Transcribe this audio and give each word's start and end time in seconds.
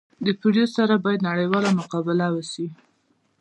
د 0.25 0.27
پولیو 0.39 0.67
سره 0.75 0.93
باید 1.03 1.25
نړیواله 1.29 1.69
مقابله 1.79 2.25
وسي 2.35 2.67